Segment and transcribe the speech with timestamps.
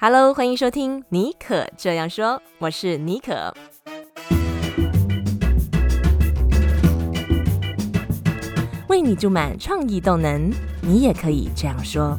[0.00, 3.52] Hello，欢迎收听妮可这样说，我是妮可。
[8.86, 12.16] 为你注满创意动能，你也可以这样说。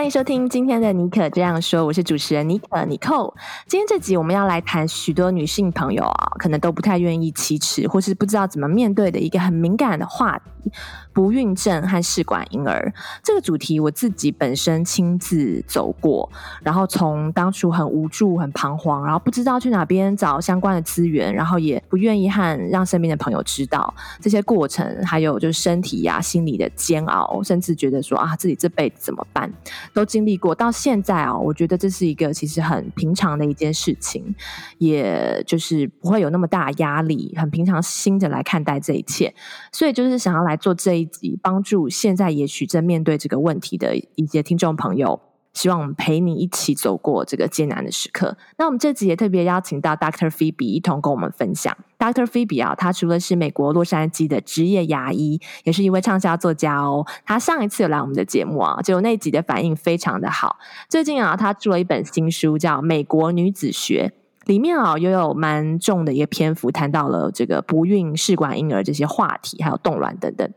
[0.00, 3.34] 欢迎收听今天的妮可这样说，我是主持人尼可妮蔻。
[3.66, 10.72] 今天这集我们要来谈许多女性朋友啊，可能都不太愿意启齿，或是不知道怎么面对的一个很敏感的话题。
[11.12, 16.30] 不孕症和试管婴儿这个主题，我自己本身亲自走过，
[16.62, 29.50] 然后从当初很无助、很彷徨，然后不知道去哪边找相关的资源，然后也不愿意和让身边的朋友知道这些过程，还有就是身体呀、心理的煎熬，甚至觉得说啊，自己这辈子怎么办，
[29.92, 30.54] 都经历过。
[30.54, 34.34] 到现在啊，我觉得这是一个其实很平常的一件事情，
[34.78, 39.34] 也就是不会有那么大压力，很平常心的来看待这一切。
[39.70, 41.10] 所以就是想要来做这一。
[41.10, 45.20] 集帮助现在也许正面对这个问题的一些听众朋友，
[45.52, 48.36] 希望我们陪你一起走过这个艰难的时刻。
[48.58, 50.30] 那我们这集也特别邀请到 Dr.
[50.30, 51.76] Phoebe 一同跟我们分享。
[51.98, 52.24] Dr.
[52.24, 57.06] Phoebe 啊，他除了是美国洛杉矶的职业牙医，也是一位畅销作家哦。
[57.24, 60.58] 他上一次有来我们的节目啊，就那集的反应非常的好。
[60.88, 64.12] 最近啊，他出了一本新书，叫《美国女子学》。
[64.46, 70.50] 里面啊，又有蛮重的一个篇幅谈到了这个不孕、试管婴儿这些话题，还有冻卵等等。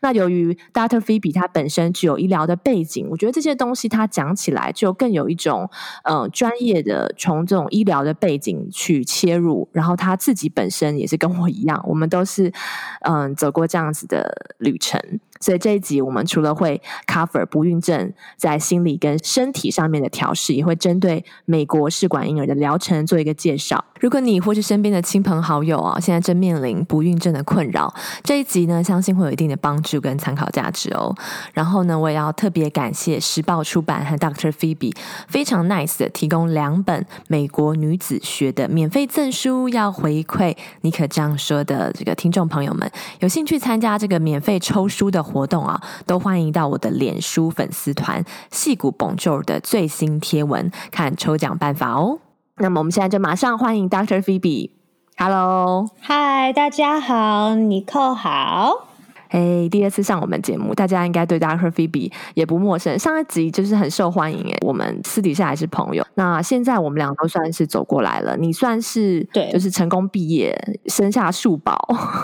[0.00, 1.00] 那由于 Dr.
[1.00, 5.68] Phoebe 他本身具有医疗的背景，我觉得这些东西他讲起来就更有一种
[6.04, 9.68] 嗯、呃、专业的从这种医疗的背景去切入。
[9.72, 12.52] 然后他自己本身也是跟我一样，我们都是
[13.00, 15.00] 嗯、走过这样子的旅程。
[15.40, 23.84] 所以这一集我们除了会 cover 不孕症在心理跟身体上面的调试，也会针对美国试管婴儿的疗程做一个介绍。
[23.98, 31.14] 如果你或是身边的亲朋好友啊，现在正面临不孕症的困扰，这一集呢，相信会有一定的帮助跟参考价值哦。
[31.52, 34.50] 然后呢，我也要特别感谢时报出版和 Dr.
[34.50, 34.94] Phoebe
[35.28, 42.90] 非常 nice 的提供两本美国女子学的免费赠书，要回馈尼可这样说的这个听众朋友们，
[43.20, 52.18] 有兴趣参加这个免费抽书的活动啊，都欢迎到我的脸书粉丝团“戏骨 Bonjour” 的最新贴文看抽奖办法哦。
[52.56, 54.20] 那么我们现在就马上欢迎 Dr.
[54.20, 54.70] Phoebe。
[55.16, 58.88] Hello，嗨，大家好，尼寇好。
[59.28, 61.70] 哎，hey, 第二次上我们节目，大家应该对 Dr.
[61.70, 62.98] Phoebe 也不陌生。
[62.98, 66.04] 上一集就是很受欢迎，哎，我们私底下还是朋友。
[66.14, 68.36] 那现在我们俩都算是走过来了。
[68.36, 70.52] 你算是对，就是成功毕业，
[70.86, 71.78] 生下数宝。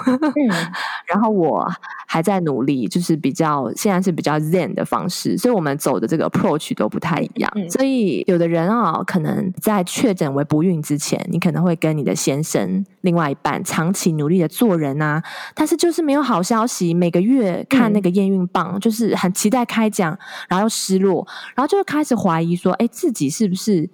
[0.07, 0.51] 嗯、
[1.07, 1.67] 然后我
[2.07, 7.51] 还在努力，就是比较现在是比较 Zen 的方式，所以我们走的这个 approach 都不太一样。
[7.55, 15.23] 嗯、所以有的人啊、哦，可能在确诊为不孕之前，你可能会跟你的先生、另外一半长期努力的做人啊，
[15.55, 16.93] 但是就是没有好消息。
[16.93, 20.19] 每个月看那个验孕棒，嗯、就是很期待开奖，
[20.49, 23.89] 然后又失落，然后就会开始怀疑说：“哎，自己是不是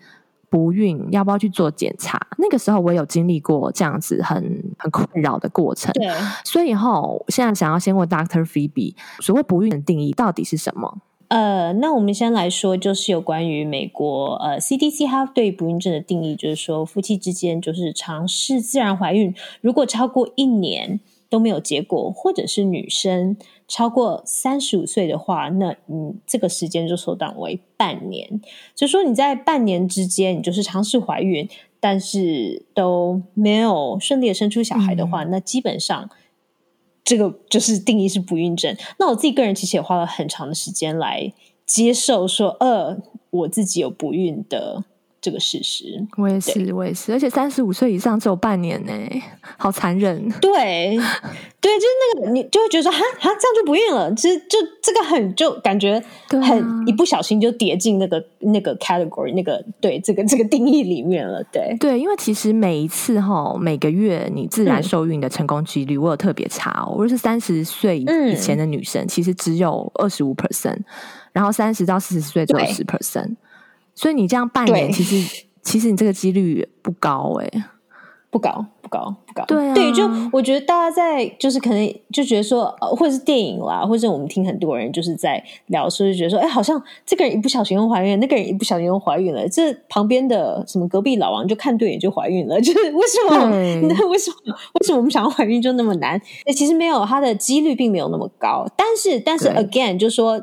[0.53, 1.09] 不孕？
[1.11, 5.91] 要不要去做检查？”那个时候我有经历过这样子很很困扰的过程。
[5.95, 6.07] 对，
[6.45, 8.45] 所以哈，现在想要先问 Dr.
[8.45, 10.99] Phoebe，所谓不孕的定义到底是什么？
[11.29, 21.01] 呃，那我们先来说，就是有关于美国呃 CDC 它对不孕症的定义，就是说夫妻之间就是尝试自然怀孕，如果超过一年。
[21.33, 23.35] 都没有结果，或者是女生
[23.67, 28.43] 超过三十五岁的话，那你，这个时间就缩短为半年。
[28.75, 31.49] 就说你在半年之间，你就是尝试怀孕，
[31.81, 36.11] 但是都没有顺利的生出小孩的话，嗯、那基本上
[37.03, 38.77] 这个就是定义是不孕症。
[38.99, 41.33] 那我自己个人其实也花了很长的时间来
[41.65, 42.99] 接受说，呃，
[43.31, 44.85] 我自己有不孕的。
[45.23, 48.93] 这个事实，我也是，我也是，而且三十五岁以上只有半年呢，
[49.57, 50.29] 好残忍。
[50.41, 50.99] 对，
[51.61, 61.41] 对，就是那个，你就会觉得说，哈，哈，这样就不孕了，其实就这个很，就感觉很一不小心就跌进那个那个 category，那个对这个这个定义里面了。
[61.53, 66.97] 对，对，因为其实每一次哈，每个月你自然受孕的成功几率，我有特别查哦。
[66.99, 70.79] 我是三十岁以前的女生，嗯、其实只有二十五 percent，
[71.31, 73.37] 然后三十到四十岁只有十 percent。
[73.95, 77.65] 所以你这样半年，其实其实你这个几率不高哎、欸，
[78.31, 79.45] 不高不高不高。
[79.45, 93.51] 对啊，对，就我觉得大家在就是可能就觉得说，或者是电影啦，或者我们听很多人就是在聊，所以就觉得说，哎，好像这个人一不小心又怀孕，那个人一不小心又怀孕了，这旁边的什么隔壁老王就看对眼就怀孕了， 就是为什么？
[93.51, 94.55] 对那为什么？
[94.81, 96.21] 为什么我们想要怀孕就那么难？
[96.47, 98.67] 哎，其实没有，他的几率并没有那么高。
[98.75, 100.43] 但是，但是，again，就是说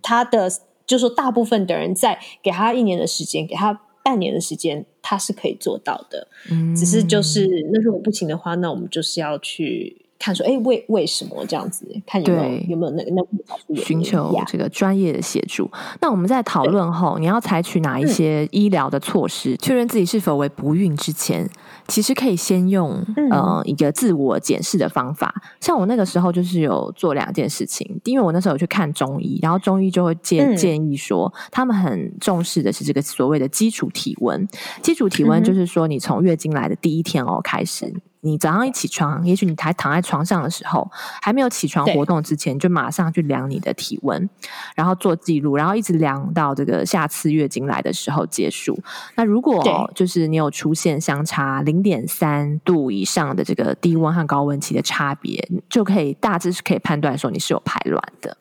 [0.00, 0.48] 他的。
[0.86, 6.28] 就说，大部分的人在给他一年的时间，给他半年的时间，他是可以做到的。
[6.50, 11.84] 嗯，只是就是，那如果不行的话，那我们就是要去看说，哎，为为什么这样子？
[12.06, 15.68] 看有没有有没有那个那寻求这个专业的协助。
[16.00, 21.48] 那我们在讨论后，你要采取哪一些医疗的措施，嗯、确认自己是否为不孕之前，
[21.88, 25.34] 其实可以先用、嗯、呃一个自我检视的方法。
[25.60, 34.46] 像我那个时候就是有做两件事情，因为我那时候有去看中医，然后中医就会建、嗯、建议说，他们很重视的是这个所谓的基础体温。
[34.82, 37.94] 基础体温就是说，你从月经来的第一天哦开始。
[38.26, 40.90] 你早上一起床，也许你还躺在床上的时候，
[41.22, 44.28] 还没有起床活动之前，就马上去量你的体温，
[44.74, 48.76] 然后做记录，然后一直量到这个下次月经来的时候结束。
[49.14, 58.36] 那如果就是你有出现相差零点三度以上的这个低温和高温期的差别，就可以大致是可以判断说你是有排卵的。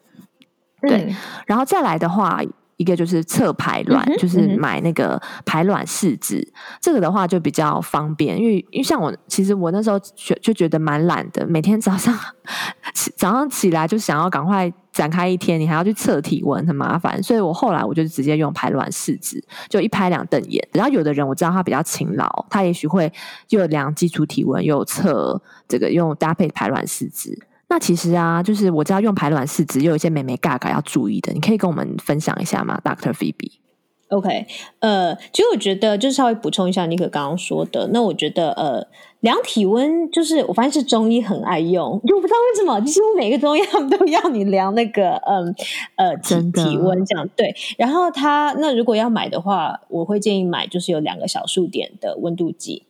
[0.81, 1.15] 对，嗯、
[1.45, 2.41] 然后再来的话。
[2.77, 12.13] 一个就是测排卵，嗯、就是买那个排卵试纸，嗯、这个的话就比较方便，因为因为像我，其实我那时候就就觉得蛮懒的，每天早上
[13.15, 20.65] 早上起来就想要赶快展开一天，你还要去测体温，很麻烦，所以我后来我就直接用排卵试纸，就一拍两瞪眼。
[20.73, 23.11] 然后有的人我知道他比较勤劳，他也许会
[23.49, 27.37] 又量基础体温，又测这个用搭配排卵试纸。
[27.67, 33.11] 那其实啊，就是我知道用排卵试纸有一些美眉嘎嘎要注意的，你可以跟我们分享一下吗，Dr.
[33.11, 34.45] Phoebe？OK，
[34.79, 37.89] 呃，其实我觉得就是稍微补充一下尼可刚刚说的。
[37.91, 38.87] 那我觉得呃，
[39.21, 45.55] 量体温就是我发现是中医很爱用，就我不知道为什么，几乎每个中医 他们都要你量那个嗯
[45.95, 47.27] 呃体体温这样。
[47.35, 52.83] 对，然后他那如果要买的话，我会建议买就是有两个小数点的温度计。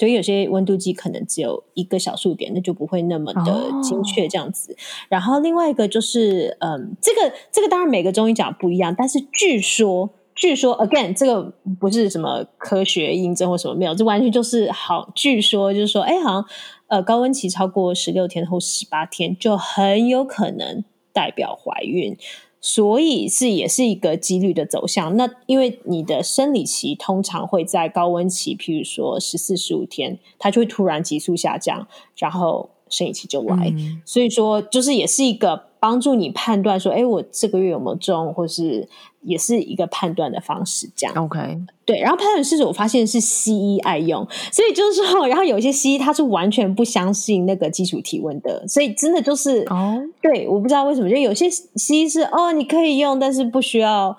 [0.00, 4.70] 所以有些温度计可能只有一个小数点，那就不会那么的精确这样子。
[4.70, 4.78] Oh.
[5.10, 16.44] 然后另外一个就是，嗯，这个这个当然每个中医讲不一样，但是据说据说 again 这个不是什么科学印证或什么没有，这完全就是好，据说就是说，哎，好像
[16.86, 20.82] 呃高温期超过十六天或十八天，就很有可能
[21.12, 22.16] 代表怀孕。
[22.60, 25.16] 所以是也是一个几率的走向。
[25.16, 31.86] 那因为你的生理期通常会在高温期，譬如说十四、十五天，它就会突然急速下降，
[32.16, 33.72] 然后生理期就来。
[33.76, 38.88] 嗯、所以说，就是也是一个帮助你判断说，哎，我这个月有没有中，或是。
[39.22, 42.00] 也是一个判断的方式，这样 OK 对。
[42.00, 50.10] 然后判断试纸，我发现是西医爱用，所以就是说，然后有一些西医他是完全不相信那个基础体温的，所以真的就是哦，oh.
[50.22, 54.16] 对，我不知道为什么，就有些西医是哦，你可以用，但是不需要。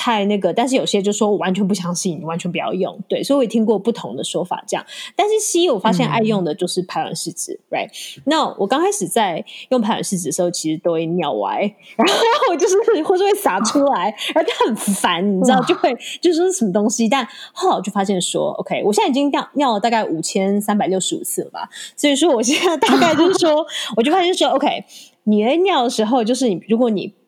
[0.00, 2.98] 太那个，但是有些就说我完全不相信，你完全不要用。
[3.06, 4.86] 对，所以我也听过不同的说法，这样。
[5.14, 8.20] 但是西医我发现爱用的就是排卵试纸、嗯、，right？
[8.24, 11.60] 那我刚开始在用排卵试纸的时候，其实都会尿歪，
[11.96, 12.14] 然后
[12.50, 12.74] 我就是
[13.04, 17.06] 或者会洒出来，哦、然后就很烦，你知道，就会就说是什么东西。
[17.06, 23.66] 但后来我就发现说，OK，我现在已经尿尿了大概五千三百六十五次了吧，所以说我现在大概就是说，
[23.98, 24.82] 我就发现说，OK，
[25.24, 27.19] 你在尿的时候，就是你如果你。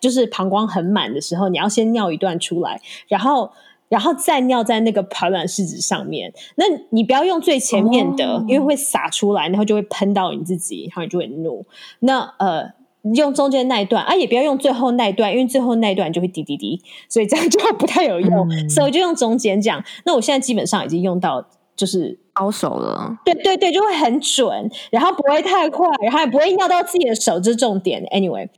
[0.00, 3.50] 就是膀胱很满的时候，你要先尿一段出来，然后，
[3.88, 6.32] 然后再尿在那个排卵试纸上面。
[6.56, 11.64] 那你不要用最前面的，哦、因为会洒出来，然后就会喷到你自己，然后你就会怒。
[12.00, 12.70] 那呃，
[13.14, 18.48] 用中间那一段啊，也不要用最后那一段，因为最后那一段就会滴滴滴，所以这样就不太有用。
[18.50, 19.82] 嗯、所以我就用中间这样。
[20.04, 21.46] 那我现在基本上已经用到
[21.76, 28.02] 就是高手了，对对对，就会很准，然后不会太快，然后也不会尿到自己的手，这是重点。
[28.06, 28.48] Anyway。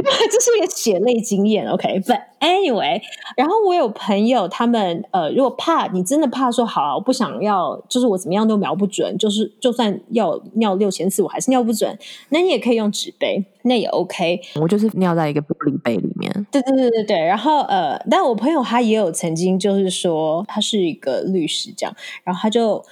[0.00, 2.22] 这是一个血泪经验，OK，But、okay?
[2.40, 3.00] anyway，
[3.36, 11.98] 然后我有朋友，他们呃，如果怕你真的怕说好，我不想要，就是我怎么样都瞄不准，就是就算要尿六千次，我还是尿不准，
[12.30, 14.40] 那你也可以用纸杯，那也 OK。
[14.60, 16.46] 我就是尿在一个玻璃杯里面。
[16.50, 17.18] 对对对对对。
[17.18, 21.94] 然后呃，但我朋友他也有曾经就是说，他是一个律师这样，
[22.24, 22.82] 然后他就。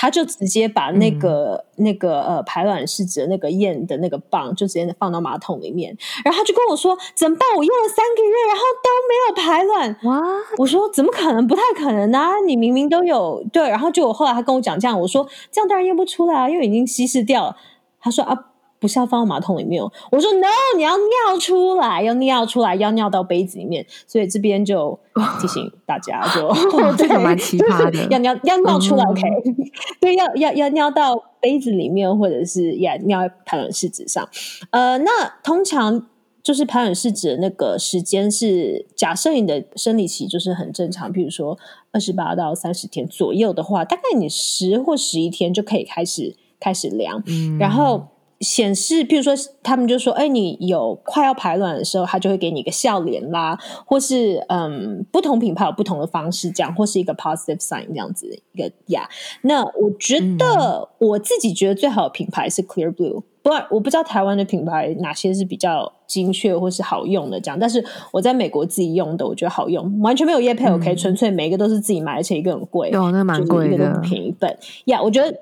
[0.00, 7.48] 他就直接把那个、嗯、那个呃排卵试纸的那个验的那个棒，就直接放到马桶里面，然后他就跟我说：“怎么办？
[7.56, 10.22] 我用了三个月，然后都没有排卵。”哇！
[10.58, 11.44] 我说：“怎么可能？
[11.44, 12.38] 不太可能啊！
[12.46, 17.56] 你明明都有对。”然后就我后来他跟我讲这样，我说：“这样当然验不出来啊，因为已经稀释掉了。”
[18.00, 18.44] 他说：“啊。”
[18.80, 23.84] 不是要放到马桶里面哦，我说 no，你要尿出来，要尿出来，要尿到杯子里面。
[24.06, 24.98] 所以这边就
[25.40, 29.20] 提醒大家， 就这个蛮奇葩的， 要尿要尿出来，OK？
[30.00, 34.28] 对，要要要尿到杯子里面，或者是要尿在排卵试纸上。
[34.70, 35.10] 呃，那
[35.42, 36.06] 通常
[36.42, 41.58] 就是排卵试纸的那个时间是，假设你的生理期就是很正常，比如说
[41.90, 48.06] 二十八到三十天左右的话，大概你十或十一天就可以开始开始量，嗯、然后。
[48.40, 59.08] 显示，譬如说，他们就说，哎，你有快要排卵的时候，他就会给你一个笑脸啦，或是嗯，不同品牌有不同的方式这样，或是一个 positive sign 这样子一个呀。
[59.42, 75.36] 那我觉得我自己觉得最好的品牌是 Clear Blue，不，我不知道台湾的品牌哪些是比较精确或是好用的这样，但是我在美国自己用的，我觉得好用，完全没有业配，OK，纯粹每一个都是自己买，而且一个很贵，哦，那蛮贵的，一个都不便宜本呀，我觉得。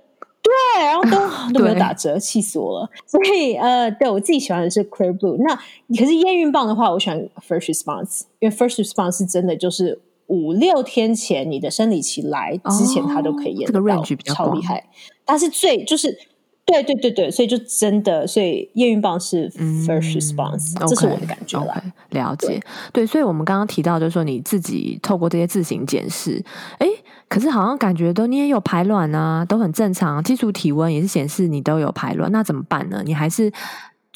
[0.47, 2.91] 对，然后都都没有打折，气死我了。
[3.05, 5.37] 所以呃，对我自己喜欢的是 Clear Blue。
[5.38, 5.55] 那
[5.97, 14.85] 可是验孕棒的话，我喜欢 First Response，因为 First Response 是真的就是五六天前你的生理期来之前，它都可以验到，哦，这个 range 比较超厉害。
[15.25, 16.17] 它是最就是
[16.65, 21.73] 对对对对，所以就真的，所以验孕棒是 First Response，嗯，这是我的感觉了。
[21.73, 22.62] Okay, okay, 了解，对，
[22.93, 26.45] 对，所以我们刚刚提到，就是说你自己透过这些自行检视，
[26.79, 26.87] 哎。
[27.28, 33.02] 可是好像感觉都你也有排卵啊，都很正常，基础体温也是显示你都有排卵，那怎么办呢？
[33.04, 33.52] 你还是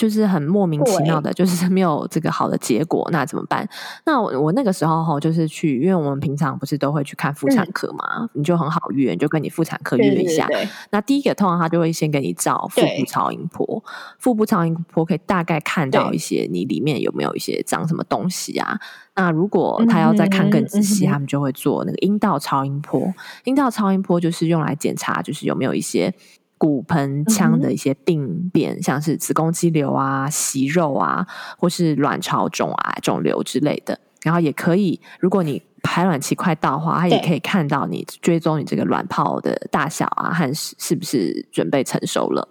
[0.01, 3.69] 就是很莫名其妙的，就是没有这个好的结果，那怎么办？
[4.07, 10.47] 那我我那个时候哈，就是去，因为我们平常不是都会去看妇产科嘛，嗯、你就很好约，你就跟你妇产科约一下。
[10.47, 13.85] 对对对对，那第一个通常他就会先给你照腹部超音波，
[14.19, 18.81] 腹部超音波可以大概看到一些你里面有没有一些长什么东西啊。
[19.17, 23.13] 那如果他要再看更仔细，嗯、他们就会做那个阴道超音波。
[23.45, 26.15] 阴道超音波就是用来检查，就是有没有一些
[26.61, 31.27] 骨盆腔的一些病变，嗯、像是子宫肌瘤啊、息肉啊，
[31.57, 33.99] 或是卵巢肿癌、肿瘤之类的。
[34.23, 42.47] 然后也可以，如果你排卵期快到的话，它也可以看到你追踪你这个卵泡的大小啊，和是是不是准备成熟了。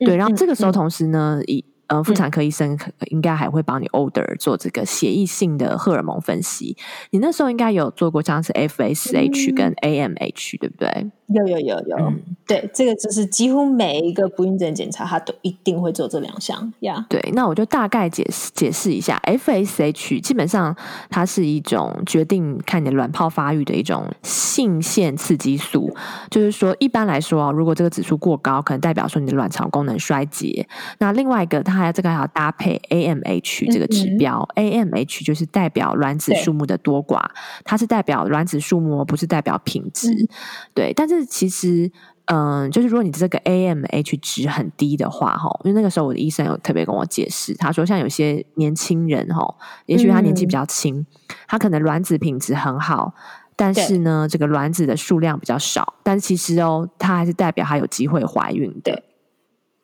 [0.00, 2.78] 嗯、对，然后这个时候同时呢，以呃，妇产科医生
[3.10, 6.74] 应该还会帮你 order 做这个协议性的荷尔蒙分析。
[7.10, 11.10] 你那时候应该有做过像是 FSH 跟 AMH，、嗯、对不对？
[11.28, 16.96] 有有有有，嗯、对，这个就是几乎每一个不孕症检查，它都一定会做这两项呀。
[16.98, 17.06] Yeah.
[17.08, 20.76] 对，那我就大概解释解释一下，FSH 基本上
[21.08, 25.90] 它是一种决定看你的卵泡发育的一种性腺刺激素，
[26.30, 30.68] 就是说一般来说啊，如果这个指数过高，可能代表说你的卵巢功能衰竭。
[30.98, 37.22] 那另外一个，它还这个还要搭配 AMH 这个指标、嗯嗯，AMH 就是代表卵子数目的多寡，
[37.64, 40.10] 它是代表卵子数目，不是代表品质。
[40.12, 40.28] 嗯、
[40.74, 41.13] 对，但是。
[41.14, 41.90] 是其实，
[42.26, 49.54] 嗯、呃，就是如果你这个 AMH 值很低的话，哈，因为那个时候我的医生有特别跟我解释，他说像有些年轻人，哈，
[49.86, 51.06] 也许他年纪比较轻，嗯、
[51.46, 53.14] 他可能卵子品质很好，
[53.56, 59.02] 但是呢，这个卵子的数量比较少，但其实哦，他还是代表他有机会怀孕的。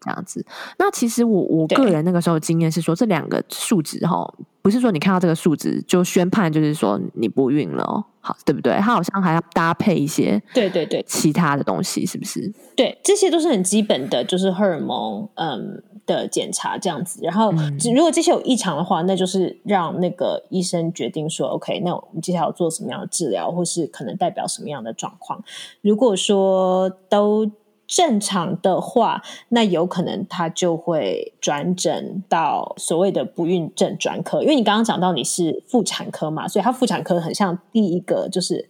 [0.00, 0.44] 这样子，
[0.78, 8.72] 那其实我我个人那个时候经验是说，这两个数值哈，不是说你看到这个数值就宣判，就是说你不孕了，好，对不对？
[8.78, 12.50] 它好像还要搭配一些对对对其他的东西，是不是？
[12.74, 17.20] 对，这些都是很基本的，就是荷尔蒙嗯的检查这样子。
[17.22, 17.52] 然后
[17.94, 25.44] 如果这些有异常的话，那就是让那个医生决定说，OK，那我们接下来要做什么样的治疗，或是可能代表什么样的状况。
[25.82, 27.50] 如果说都。
[27.90, 38.64] 正常的话，那有可能他就会转诊到所谓的不孕症专科，因为你刚刚讲到你是妇产科嘛，所以他妇产科很像第一个就是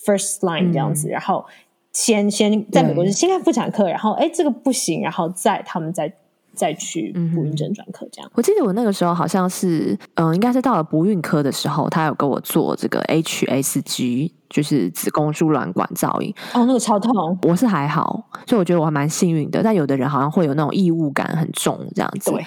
[0.00, 1.44] first line 这样子，嗯、然后
[1.92, 6.12] 先先在美国是先看妇产科，然后哎这个不行，然后再他们再
[6.54, 8.30] 再去不孕症专科这样。
[8.36, 14.30] 我记得我那个时候好像是嗯，应该是到了不孕科的时候，他有给我做这个 HSG。
[14.50, 17.38] 就是子宫输卵管造影哦，那个超痛。
[17.42, 19.62] 我是还好，所以我觉得我还蛮幸运的。
[19.62, 22.30] 但有的人好像会有那种异物感很重这样子。
[22.32, 22.44] 对，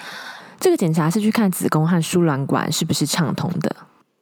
[0.60, 3.74] 这个检查是去看子宫和输卵管是不是畅通的。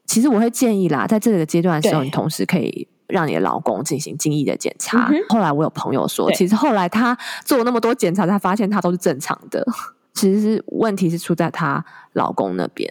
[0.06, 5.10] 其实我会建议啦，在这个阶段的时候，你同时可以让你的老公进行精液的检查。
[5.28, 9.66] 后来我有朋友说，其实后来他做那么多检查，才发现他都是正常的。
[10.14, 12.86] 其实是问题是出在他老公那边。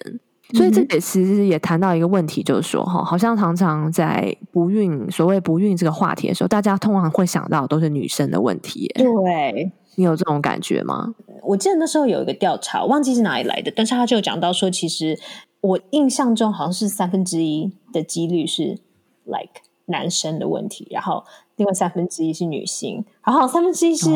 [0.54, 8.92] 所以这也其实也谈到一个问题，就是说哈，好像常常在不孕，所谓不孕这个话题的时候，大家通常会想到都是女生的问题。
[8.96, 11.14] 对，你有这种感觉吗？
[11.44, 15.18] 我记得那时候有一个调查，忘记是哪里来的，但是他就讲到说，其实
[15.62, 18.80] 我印象中好像是三分之一的几率是
[19.26, 21.24] like 男生的问题，然后
[21.56, 24.08] 另外三分之一是女性，然后三分之一是。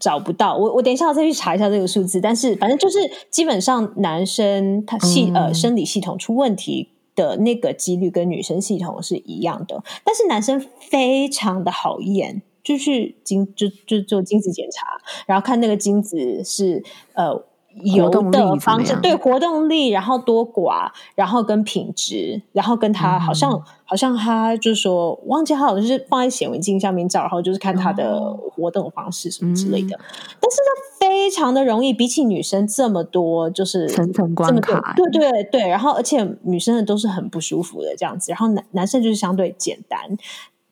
[0.00, 2.20] 哦找不到我，我等一下我再去查一下这个数字。
[2.20, 2.98] 但是反正就是
[3.30, 9.84] 基本上男生他系呃生理系统出问题的那个几率跟女生系统是一样的。
[10.02, 14.86] 但是男生非常的好验，就去精就就做精子检查，
[15.26, 17.44] 然后看那个精子是呃
[17.82, 18.20] 油的
[18.60, 29.96] 方式，对活动力，然后多寡，然后跟品质，然后跟他好像、嗯、好像他就是说，忘记他好像是放在显微镜下面照，然后就是看他的活动方式什么之类的。
[29.96, 30.04] 嗯、
[30.40, 35.68] 但是他，非常的容易，比起女生这么多，就是层层关卡，对对对。
[35.68, 39.98] 然后而且女生的都是很不舒服的这样子，然后男男生就是相对简单。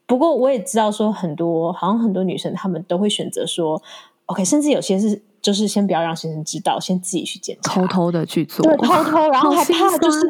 [0.06, 3.82] 不过我也知道说很多，好像很多女生她们都会选择说
[4.26, 5.22] ，OK，甚至有些是。
[5.40, 10.20] 就是先不要让先生知道，先自己去检查，偷偷的去做，对，偷偷，然后还怕就是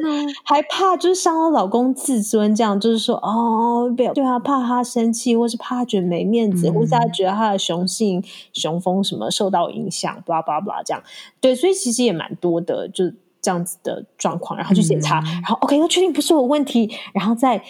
[0.45, 8.23] 还怕就是伤了老公自尊，这样就是说哦，不要对啊，怕他生气，或是怕他觉得没面子，嗯、或是他觉得他的雄性
[8.53, 11.03] 雄风什么受到影响，巴拉巴拉巴拉这样，
[11.41, 13.05] 对，所以其实也蛮多的，就
[13.41, 17.63] 这样子的状况，然后去检查，嗯、然后 OK，那确定不是我问题，然后再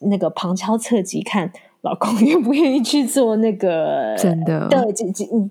[0.00, 1.52] 那个旁敲侧击看。
[1.84, 4.16] 老公愿不愿意去做那个？
[4.18, 4.66] 真的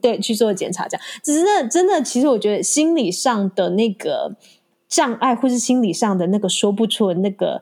[0.01, 4.35] 对，去做检查，这样只是那真的，其实我觉得心理上的那个
[4.89, 7.61] 障碍，或是心理上的那个说不出的那个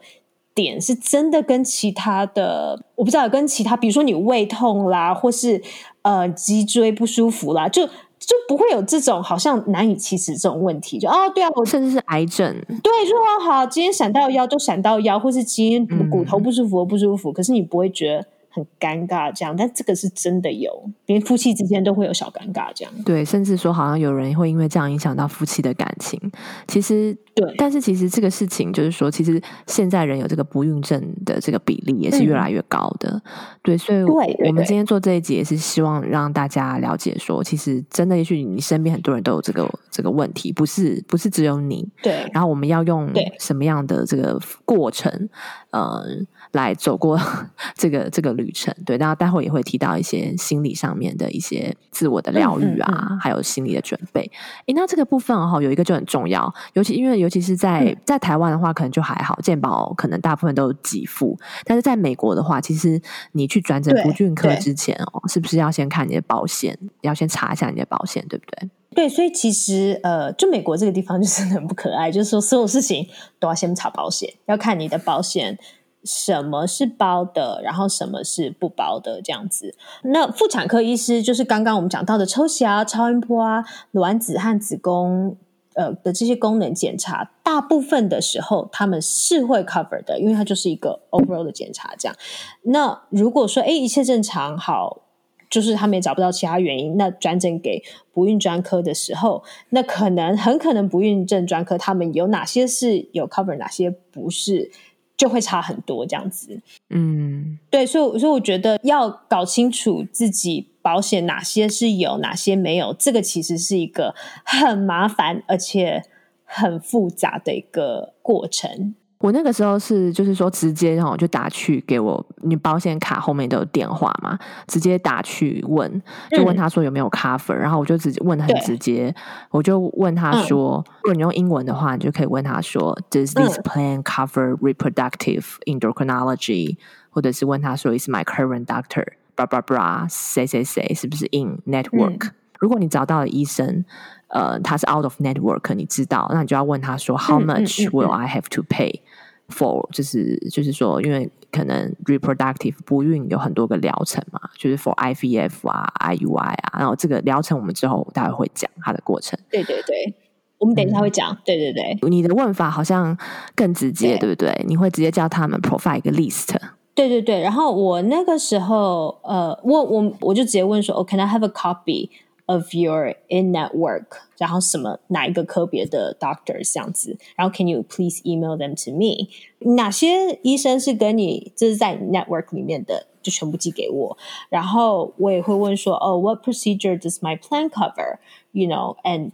[0.56, 5.62] 点，是真的跟其他的，我不知道跟其他，比如说你胃痛啦，或是
[6.04, 10.98] 呃脊椎不舒服啦，就就不会有这种好像难以启齿这种问题。
[10.98, 18.26] 就哦，对啊，我甚至是癌症，对，就说好，今天闪到腰就闪到腰，或是今天骨头不舒服不舒服，嗯、可是你不会觉得。
[18.54, 20.70] 很尴尬，这样，但这个是真的有，
[21.06, 22.94] 连夫妻之间都会有小尴尬，这样。
[23.06, 26.20] 对，甚至说好像有人会因为这样影响到夫妻的感情。
[26.68, 33.10] 其实，对，但是其实这个事情就是说，其实现在人有这个不孕症的这个比例也是越来越高的。
[33.10, 33.22] 嗯、
[33.62, 41.88] 对，所以我们今天做这一集也是希望让大家了解说，其实真的，也许你身边很多人都有这个这个问题，不是不是只有你。
[42.02, 42.30] 对。
[42.34, 45.30] 然后我们要用什么样的这个过程？
[45.72, 46.04] 呃。
[46.52, 47.18] 来走过
[47.76, 54.30] 这个这个旅程，对，然后待会也会提到一些心理上面的一些自我的疗愈啊，嗯嗯嗯、还有心理的准备。
[54.66, 68.70] 诶，那这个部分哈、哦，有一个就很重要，尤其因为尤其是在、嗯、在台湾的话，可能就还好，健保可能大部分都有给付，但是在美国的话，其实你去转诊不孕科之前哦，是不是要先看你的保险，要先查一下你的保险，对不对？
[68.94, 73.08] 对，所以其实呃，就美国这个地方 就是很不可爱，就是说所有事情
[73.40, 75.58] 都要先查保险，要看你的保险。
[76.04, 79.76] 什么是包的，然后什么是不包的，这样子。
[80.02, 85.38] 那妇产科医师就是刚刚我们讲到的抽血啊、超音波啊、卵子和子宫
[85.76, 91.94] 呃的这些功能检查，大部分的时候他们是会 cover 的，因为它就是一个 overall 的检查。
[91.98, 92.16] 这样，
[92.64, 95.02] 那如果说哎一切正常，好，
[95.50, 104.72] 就是他们也找不到其他原因，那转诊给不孕专科的时候，那可能很可能不孕症专科他们有哪些是有 cover，哪些不是。
[105.18, 106.60] 就会差很多，这样子。
[106.90, 116.04] 嗯，对，所以所以我觉得要搞清楚自己保险哪些是有，哪些没有，这个其实是一个很麻烦而且
[116.44, 118.96] 很复杂的一个过程。
[119.20, 129.14] 我那个时候是，就是说直接然后就打去给我，你保险卡后面都有电话嘛，直接打去问，就问他说有没有 cover，、嗯、然后我就直接问很直接，
[129.52, 136.78] 我就问他说，嗯、如果你用英文的话，你就可以问他说，Does this plan cover reproductive endocrinology？、嗯、
[137.12, 143.86] 或者是问他说，Is my current doctor，blah blah blah，谁谁谁是不是 in network？、嗯、如果你找到了医生。
[144.34, 149.02] 呃，他是 out of network，你知道，那你就要问他说，How much will I have to pay
[149.50, 149.86] for？
[149.92, 159.38] 就是就是说，因为可能 reproductive 不孕有很多个疗程嘛，就是 for IVF 啊、IUI 啊，然后这个疗程我们之后待会会讲它的过程。
[159.50, 160.16] 对对对，
[160.58, 161.34] 我们等一下会讲。
[161.34, 163.18] 嗯、对对对，你的问法好像
[163.54, 164.66] 更直接，对，对不对？
[164.66, 166.56] 你会直接叫他们 provide 一个 list。
[166.95, 174.07] 对对对，然后我那个时候，呃，我我我就直接问说，Oh，can I have a copy？Of your in network，
[174.39, 179.27] 然后什么哪一个科别的 doctors 这样子，然后 Can you please email them to me？
[179.75, 184.17] 哪些医生是跟你这是在 network 里面的，就全部寄给我。
[184.49, 189.33] 然后我也会问说，哦，What procedure does my plan cover？You know，and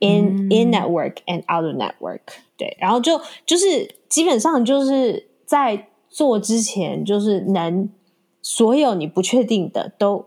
[0.00, 2.22] in、嗯、in network and out of network。
[2.56, 7.89] 对，然后就就是基本上就是在 做之前，就是能
[8.41, 10.25] 所有你不确定的都。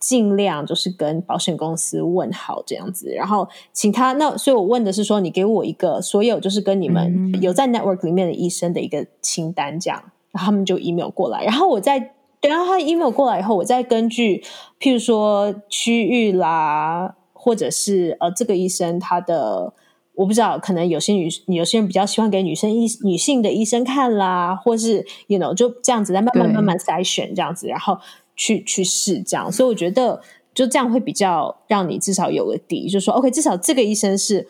[0.00, 9.98] 尽量就是跟保险公司问好这样子，然后请他那，所以我问的是说，你给我一个所有就是跟你们有在 network 里面的医生的一个清单，这样，
[10.30, 11.98] 然后他们就 email 过来，然后我再
[12.38, 14.44] 等到他 email 过来以后，我再根据
[14.78, 19.72] 譬如说区域啦，或者是呃这个医生他的
[20.14, 27.98] 我不知道，可能有些女有些人比较喜欢给女生医女性的医生看啦，或是 you know 就这样子再慢慢慢慢筛选这样子，然后。
[28.36, 30.20] 去去试这样，所以我觉得
[30.52, 34.44] 就这样会比较让你至少有个底，就说，OK，至少这个医生是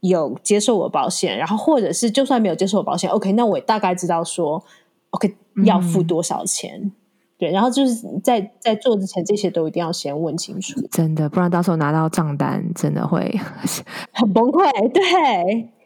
[0.00, 4.64] 有接受我保险，然后或者是就算没有接受我保险，OK，那我也大概知道说
[5.10, 6.80] ，OK 要付多少钱。
[6.82, 6.92] 嗯
[7.38, 7.94] 对，然后就是
[8.24, 13.30] 在在做之前，这些都一定要先问清楚，真的，不然到时候拿到账单，真的会
[14.10, 14.64] 很崩溃。
[14.90, 15.02] 对，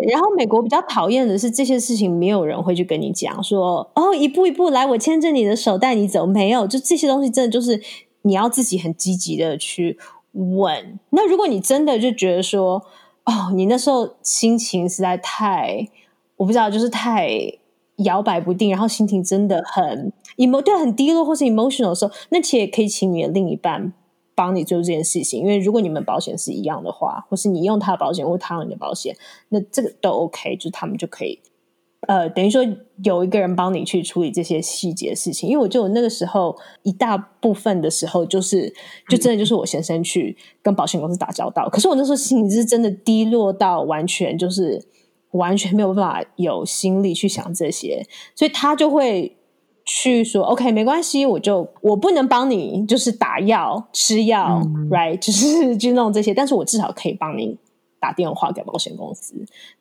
[0.09, 7.83] 然后美国比较讨厌的是这些事情，没有人会去跟你讲说，哦，一步一步来，我牵着你的手带你走，没有，就这些东西真的就是
[8.23, 9.99] 你要自己很积极的去
[10.33, 11.01] 问。
[11.11, 12.81] 那如果你真的就觉得说，
[13.25, 15.89] 哦，你那时候心情实在太，
[16.37, 17.29] 我不知道，就是太。
[18.05, 20.11] 摇摆不定，然后心情真的很
[20.41, 23.93] emo，对，很低落或是 emotional 的时候，那其实也可以请你的另一半
[24.35, 25.41] 帮你做这件事情。
[25.41, 29.15] 因为如果你们保险是一样的话，或是你用他的保险或他用你的保险，
[29.51, 31.39] 那这个都 OK，就他们就可以，
[32.09, 32.65] 呃，等于说
[33.05, 35.49] 有一个人帮你去处理这些细节事情。
[35.49, 38.73] 因为我就那个时候一大部分的时候，就是
[39.09, 44.87] 就真的就是我先生去跟保险公司打交道，可是我那时候心情是真的低落到完全就是。
[45.33, 49.37] 完全没有办法有心力去想这些，所以他就会
[49.93, 57.59] 去说：“OK，没关系，我就我不能帮你，就是打药、吃药、嗯、，right， 就是去弄这些，但是我至少可以帮你
[57.99, 59.35] 打电话给保险公司，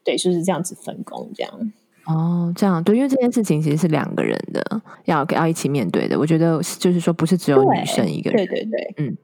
[0.04, 1.54] 对，就是这样子分工，这样。
[2.08, 6.18] 哦，这样对，因为这件事情其实是两个人的，要要一起面对的。
[6.18, 9.18] 我觉得就是说，不是只有女生一个人，对对对，嗯，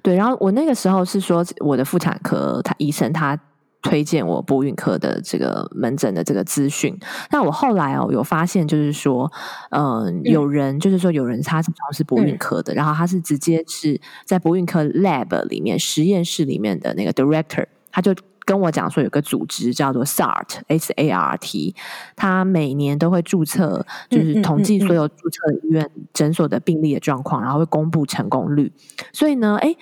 [0.00, 0.14] 对。
[0.14, 3.38] 然后我那个时候是说，我的妇产科他医生他。
[3.82, 6.98] 推荐我不孕科的这个门诊的这个资讯。
[7.30, 9.30] 那我后来哦有发现，就是说，
[9.70, 18.12] 嗯、呃，有人就是说有人他是从事不孕科的，嗯、然后他是直接是在不孕科 lab 里面实验室里面的那个 director，他就
[18.44, 21.74] 跟我讲说，有个组织叫做 SART S A R T，
[22.16, 28.72] 他每年都会注册，就是统计所有注册医院诊所的病例的状况，然后会公布成功率。
[29.12, 29.76] 所以呢，哎。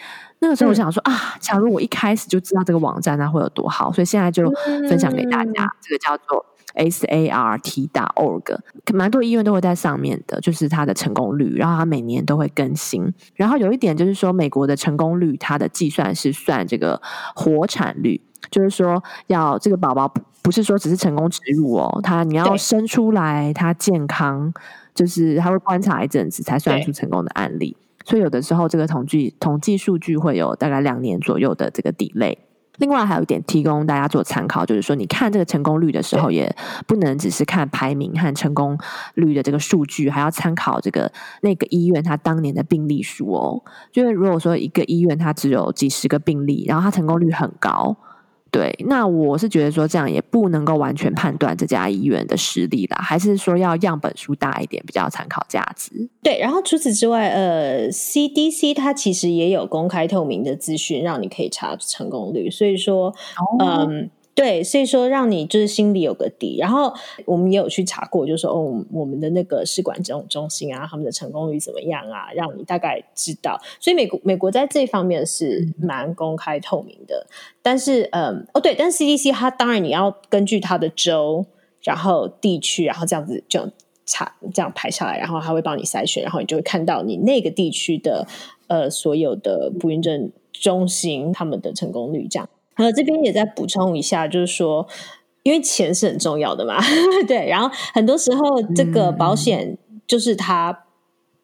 [0.44, 3.90] 那个时候我想说、嗯、啊，假如我一开始就知道这个网站，那会有多好。
[3.90, 4.52] 所以现在就
[4.88, 8.59] 分享给大家，嗯、这个叫做 S A R T 打 org，
[8.92, 13.11] 蛮多医院都会在上面的，就是它的成功率，然后它每年都会更新。
[13.35, 17.00] 然后有一点就是说，美国的成功率，它的计算是算这个
[17.35, 24.52] 活产率，就是说要这个宝宝不是说只是成功植入哦，它你要生出来，它健康，
[24.94, 27.74] 就是它会观察一阵子才算出成功的案例。
[28.04, 32.36] 所以有的时候这个统计统计数据会有大概两年左右的这个 delay。
[32.78, 36.52] 另外还有一点提供大家做参考，就是说你看这个成功率的时候，也
[36.88, 38.76] 不能只是看排名和成功
[39.14, 41.12] 率的这个数据，还要参考这个
[41.42, 43.62] 那个医院它当年的病例数哦。
[43.92, 47.96] 就是如果说一个医院它只有几十个病例，然后它成功率很高。
[48.54, 56.08] 对，那我是觉得说这样也不能够完全判断这家医院的实力啦，还是说要样本数大一点比较参考价值。
[56.22, 63.12] 对，然后除此之外，呃，CDC 它其实也有公开透明的资讯，让你可以查成功率，所以说，
[63.58, 66.92] 嗯、对，所以说让你就是心里有个底，然后
[67.25, 72.33] 我们也有去查过，就是说哦，我们的那个试管这种中心啊，他们的成功率怎么样啊？
[72.35, 73.61] 让你大概知道。
[73.79, 77.27] 所以美国美国在这方面是蛮公开透明的，
[77.62, 81.47] 但是嗯，哦对，但 CDC 它当然你要根据它的州，
[81.83, 83.70] 然后地区，然后这样子就
[84.05, 88.27] 查这样排下来，然后它会帮你筛选，然后你就会看到你那个地区的
[88.66, 92.49] 呃所有的不孕症中心他们的成功率这样。
[92.76, 94.87] 呃，这边也再补充一下，就是说，
[95.44, 96.76] 因为钱是很重要的嘛，
[97.28, 97.46] 对。
[97.48, 100.84] 然后很多时候，这个保险就是它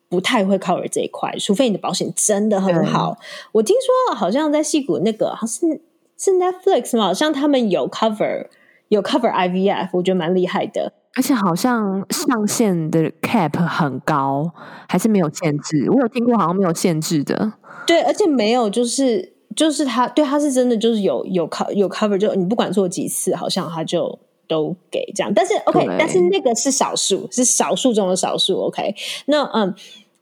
[0.09, 3.13] 不太会 cover 这一块，嗯、除非你的保险真的很好。
[3.13, 3.17] 嗯、
[3.53, 5.81] 我听说好像在戏谷那个，好像是
[6.19, 8.49] 是 Netflix 嘛，好像他们有 cover
[8.89, 10.93] 有 cover IVF，我觉得蛮厉害的。
[11.17, 14.51] 而且好像上限的 cap 很高，
[14.89, 15.89] 还是没有限制？
[15.91, 17.53] 我有听过，好像没有限制的。
[17.87, 19.35] 对，而且没有就是。
[19.57, 25.33] 就是他，对，他是真的，就是有有 cover 有 cover，就你不管做几次，好像他就都给这样。
[25.35, 28.61] 但是 OK，但是那个是少数，是少数中的少数。
[28.63, 28.95] OK，
[29.27, 29.75] 那嗯，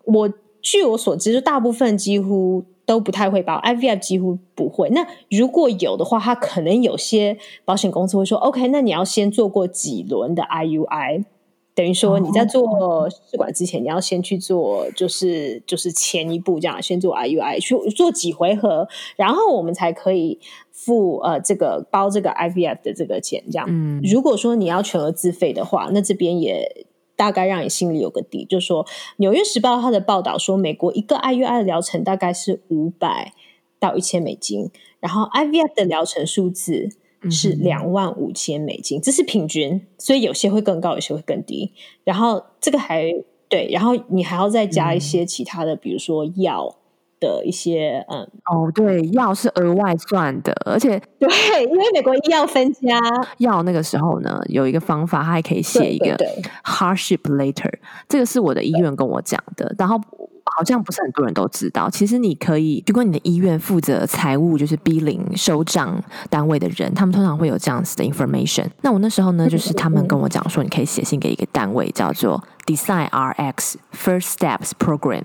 [0.05, 4.89] 我据我所知，就大部分几乎都不太会包 IVF，几乎不会。
[4.91, 11.25] 那如果有的话，他可能有些保险公司会说，OK，那你要先做过几轮的 IUI。
[11.79, 20.41] 等于说你在做试管之前，你要先去做，就是就是前一步这样，先做 IUI，去做几回合，然后我们才可以
[20.73, 23.45] 付呃这个包这个 IVF 的这个钱。
[23.53, 28.85] 这样，嗯，如果说你要全额自费的话，那这边也大概让你心里有个底，就是说
[29.19, 33.33] 《纽约时报》它的报道说，美国一个 IUI 的疗程大概是五百
[33.79, 36.89] 到一千美金，然后 IVF 的疗程数字。
[37.31, 41.73] 是两万五千美金，这是平均，所以有些会更高，有些会更低。
[42.05, 43.13] 然后这个还
[43.49, 46.77] 对，然后你还要再加一些其他的，嗯、比如说药，
[47.21, 53.01] 的一些嗯，哦，对，药是额外算的，而且 对，因为美国医药分家，
[53.39, 56.17] 药那个时候呢，有一个方法，他还可以写一个
[56.63, 57.73] hardship letter，
[58.09, 60.01] 这个是我的医院跟我讲的，然后
[60.59, 68.67] 好像不是很多人都知道，其实你可以，如果你的医院负责财务，就是 billing 收账单位的人，他们通常会有这样子的 information。
[68.83, 75.23] 那我那时候呢，就是他们跟我讲说，你可以写信给一个单位，叫做 Design RX First Steps Program。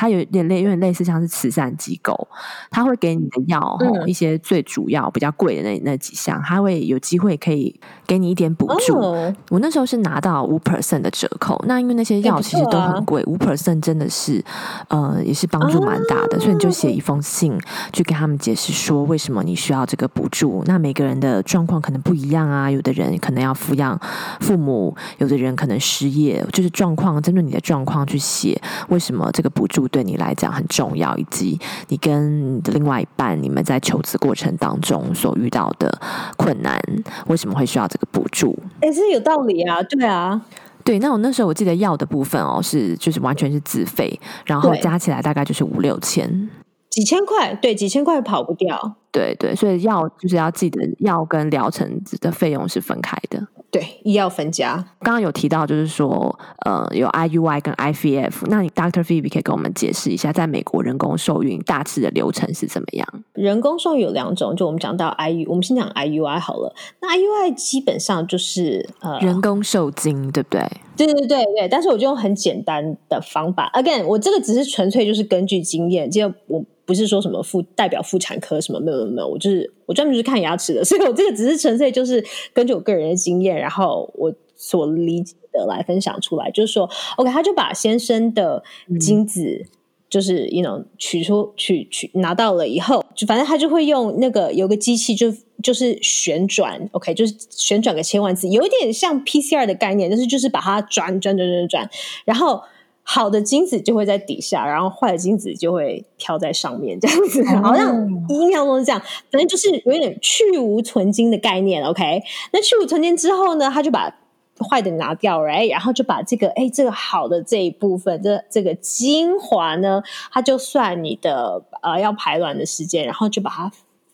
[0.00, 2.26] 它有点类，有点类似像是慈善机构，
[2.70, 8.96] 他会给你的药，嗯、一些最主要比较贵的那那几项，他会有机会可以给你一点补助。
[8.96, 14.42] 哦、我那时候是拿到五 percent 的折扣，那因为那些药其实都很贵，五 percent 真的是
[14.88, 17.60] 呃也是帮助蛮大的，哦、所以你就写一封信
[17.92, 20.62] 去跟他们解释说为什么你需要这个补助。
[20.64, 24.00] 那每个人的状况可能不一样啊，有的人可能要抚养
[24.40, 28.58] 父母，有的人可能失业，就是状况针对你的状况去写
[28.88, 29.89] 为什么这个补助。
[29.90, 36.00] 对你来讲很重要，以及你跟你的另外一半，你们在求职过程当中所遇到的
[36.36, 36.80] 困难，
[37.26, 38.58] 为什么会需要这个补助？
[38.80, 40.40] 哎，这有道理啊，对啊，
[40.84, 40.98] 对。
[40.98, 46.48] 那我那时候我记得要的部分哦，是就是完全是自费，然后加起来大概就是五六千，
[46.88, 48.96] 几千块，对，几千块跑不掉。
[49.12, 53.46] 对对，所以药就是要记得药跟疗程的费用是分开的。
[53.70, 54.74] 对，医药分家。
[55.00, 58.46] 刚刚有提到，就是说，呃，有 IUI 跟 IVF。
[58.46, 59.02] 那你 Dr.
[59.04, 63.06] Phoebe 可以跟我们解释一下，在美国人工受孕大致的流程是怎么样？
[63.32, 66.74] 人工受孕有两种，就我们讲到 IU，我们先讲 IUI 好了。
[67.00, 70.60] 那 IUI 基本上就是呃，人工受精，对不对？
[70.96, 71.68] 对对对对。
[71.68, 76.64] 但是我就用很简单的方法，Again，我这个只是纯粹就是根据经验，就我。
[76.86, 88.62] 不是说什么妇代表妇产科什么没有没有没有，我就是我专门就是看牙齿的，所以我这个只是纯粹就是根据我个人的经验，然后我所理解的来分享出来，就是说，OK，他就把先生的
[89.00, 89.66] 精子
[90.08, 95.32] 就是 you know 取出取取拿到了以后，就反正他就会用那个有个机器就
[95.62, 101.90] 就是旋转，OK，就是旋转个千万次，有一点像 PCR 的概念，但是就是把它转转转转转，
[102.24, 102.62] 然后。
[103.12, 109.02] 好的精子就会在底下，然后坏的精子就会飘在上面，这样子，好像印象中是这样。
[109.32, 111.82] 反正就是有点去无存精的概念。
[111.82, 114.16] OK，那去无存精之后呢，他就把
[114.60, 123.72] 坏的拿掉了，然后就把这个哎，这个好的这一部分，这这个精华呢，它就算你的呃要排卵的时间，然后就把它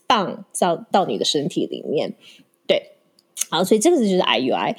[0.09, 2.14] 放到到你的身体里面。
[2.66, 2.92] 对，
[3.50, 4.74] 好，所以这个就是 IUI。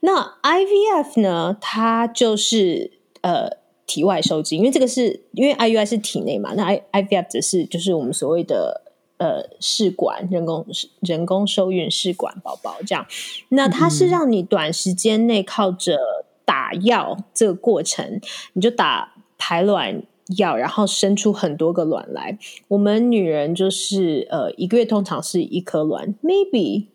[0.00, 2.98] 那 IVF 呢，它就是。
[3.22, 3.48] 呃，
[3.92, 8.80] 体外受精，因为这个是因为 IUI 是体内嘛，那 I IVF 则是就是我们所谓的
[9.18, 10.64] 呃试管人工
[11.00, 13.06] 人工受孕试管宝宝这样，
[13.50, 15.98] 那它是让你短时间内靠着
[16.46, 18.20] 打药这个过程，嗯、
[18.54, 20.02] 你就打排卵
[20.38, 22.38] 药，然后生出很多个卵来。
[22.68, 26.86] 我们女人就是呃一个月通常是一颗卵，maybe。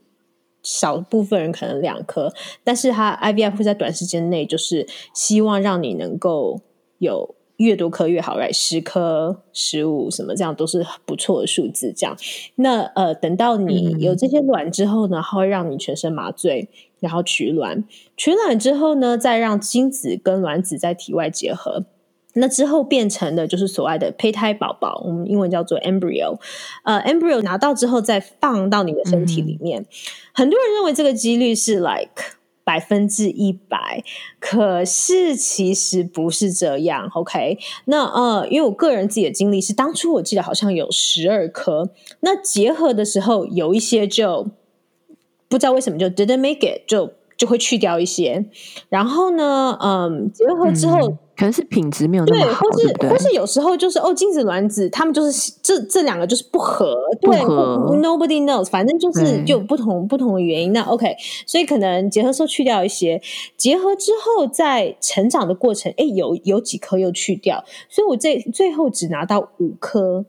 [0.63, 6.59] 少部分人可能两颗，但是它 IVF 会在短时间内，就是希望让你能够
[6.99, 11.91] 有越多颗越好，来十颗、十五什么这样都是不错的数字。
[11.95, 12.15] 这样，
[12.55, 17.83] 那呃，等到你有这些卵之后呢，它会让你全身麻醉，然后取卵，
[18.15, 21.85] 取卵之后呢，再让精子跟卵子在体外结合。
[22.39, 26.37] 那之后变成的就是所谓的胚胎宝宝，我们英文叫做 embryo。
[26.83, 29.87] 呃，embryo 拿到之后再放到你的身体里面，嗯、
[30.35, 32.36] 很多人认为这个几率是 like
[32.67, 34.03] 百分之一百，
[34.41, 37.09] 可是其实不是这样。
[37.13, 44.49] OK，那呃，因为我个人自己的经历是，当初我记得好像有十二颗，那结合的时候有一些就
[45.47, 48.43] 不知道为什么就 didn't make it，就就会去掉一些，
[48.89, 51.17] 然后呢，嗯，结合之后。
[51.37, 60.73] 可能是品质没有那么好，对，或是或是有时候就是哦，精子卵子他们就是这这两个就是不合，不合对，Nobody knows，反正就是就有不同不同的原因。
[60.73, 63.21] 那 OK，所以可能结合时候去掉一些，
[63.55, 70.25] 结合之后在成长的过程，哎，有有几颗又去掉，所以我这最后只拿到五颗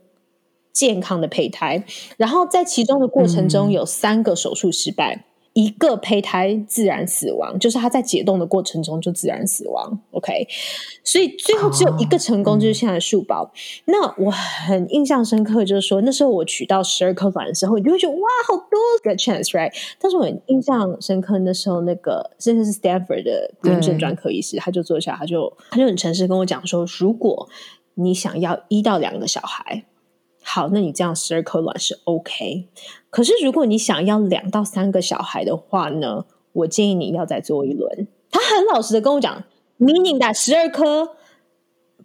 [0.75, 1.85] 健康的胚胎，
[2.19, 5.15] 然后在其中的过程中有三个手术失败。
[5.15, 5.25] 嗯
[5.59, 9.99] 一个胚胎自然死亡，就是它在解冻的过程中就自然死亡。
[10.13, 10.47] OK，
[11.03, 13.51] 所以最后只有一个成功，就是现在的数包。
[13.87, 19.73] 那我很印象深刻，就是说那时候我取到十二颗卵的时候，你就会觉得哇，好多个 chance，right？
[20.01, 27.49] 但是我很印象深刻，那时候那个甚至是 Stanford 的癌症专科医师，他就坐下，他就他就很诚实跟我讲说，如果
[27.95, 29.83] 你想要一到两个小孩。
[30.51, 32.69] 好，那你这样十二颗卵是 OK。
[33.11, 38.09] 可是如果你想要两到三个小孩的话呢，我建议你要再做一轮。
[38.31, 39.45] 他很老实的跟我讲
[39.79, 41.11] ，meaning that 十二颗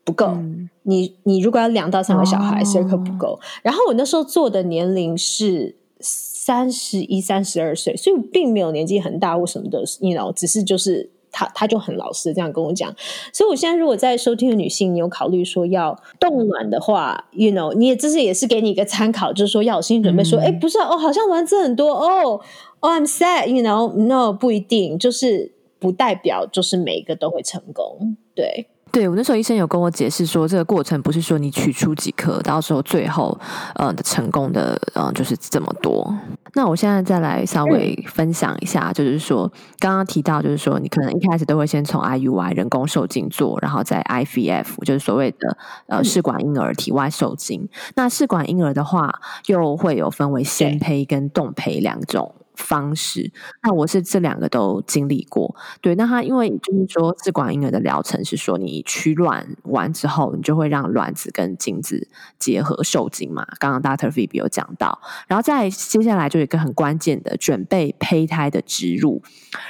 [0.03, 0.25] 不够。
[0.25, 3.39] 嗯、你你如果要两到三个小孩，十二颗不够。
[3.61, 11.09] 然后我那时候做的年龄是三十一、三十二岁，所以并没有年纪很大或什么的，你知道，只是就是。
[11.33, 12.95] 他他就很老实这样跟我讲，
[13.33, 22.39] 所以我现在如果在收听的女性，你有考虑说要冻卵的话，you know，你也这是也是给你一个参考，就是说要有心理准备说，说、嗯、哎，不是哦，好像丸子很多哦，
[22.79, 28.67] 哦，I'm sad，you know，no，不一定，就是不代表就是每一个都会成功，对。
[28.93, 33.35] 对，我那时候医生有跟我解释说，这个过程不是说你取出几颗，到时候最后
[33.73, 36.15] 呃的成功的呃就是这么多。
[36.53, 47.67] 那我现在再来稍微分享一下，就是说刚刚提到，就是说你可能一开始都会先从 IUI 人工受精做，然后再 IVF，就是所谓的呃试管婴儿体外受精。
[47.95, 49.11] 那试管婴儿的话，
[49.47, 52.35] 又会有分为鲜胚跟冻胚两种。
[52.55, 53.31] 方式，
[53.63, 55.55] 那我是这两个都经历过。
[55.81, 63.45] 对，那他因为就是说，试管婴儿的疗程是说，你取卵完之后，你就会让卵子跟精子结合受精嘛。
[63.59, 64.11] 刚刚 Dr.
[64.11, 69.21] Phoebe 有讲到，然后再接下来就有一个很关键的准备胚胎的植入。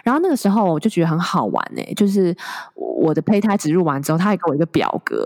[0.04, 2.36] 然后那个时候我就觉得很好玩呢、欸，就是
[2.76, 5.24] 我的胚胎植入完之后，他还给我一个表格，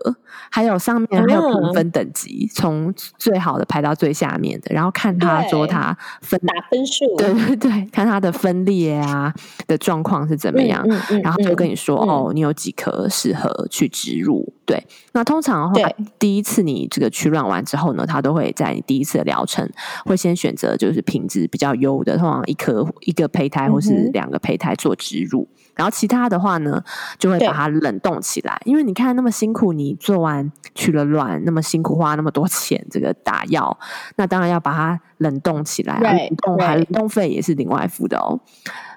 [0.52, 7.06] 还有上面还有评分等级，从最好的排到最下面的，然后看他说他分打分数。
[7.18, 7.47] 对。
[7.56, 9.34] 对，看它的分裂啊
[9.68, 14.52] 的状况是怎么样，嗯嗯嗯、然后就跟你说、嗯、哦，你有几颗适合去植入。
[14.66, 14.82] 对，
[15.14, 19.68] 那通常的话，第一次你这个取卵完之后呢，它都会在你第一次的疗程
[20.06, 25.48] 会先选择就是品质比较优的，通常一颗一个胚胎或是两个胚胎做植入。
[25.78, 26.84] 嗯然后其他的话呢，
[27.20, 33.78] 就会把它冷冻起来，因为你看那么辛苦，你做完取了卵，那么辛苦花那么多钱，这个打药，
[34.16, 38.40] 那当然要把它冷冻起来，冷冻还冷冻费也是另外付的哦。